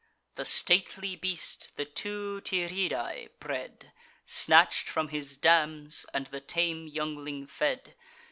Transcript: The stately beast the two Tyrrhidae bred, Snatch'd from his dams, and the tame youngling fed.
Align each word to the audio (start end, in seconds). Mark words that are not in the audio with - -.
The 0.33 0.45
stately 0.45 1.15
beast 1.15 1.73
the 1.77 1.85
two 1.85 2.41
Tyrrhidae 2.43 3.37
bred, 3.39 3.91
Snatch'd 4.25 4.89
from 4.89 5.09
his 5.09 5.37
dams, 5.37 6.07
and 6.11 6.25
the 6.25 6.41
tame 6.41 6.87
youngling 6.87 7.45
fed. 7.45 7.93